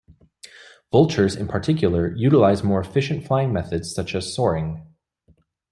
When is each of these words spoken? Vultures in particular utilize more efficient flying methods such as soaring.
Vultures 0.91 1.35
in 1.35 1.47
particular 1.47 2.11
utilize 2.15 2.63
more 2.63 2.79
efficient 2.79 3.27
flying 3.27 3.53
methods 3.53 3.93
such 3.93 4.15
as 4.15 4.33
soaring. 4.33 4.83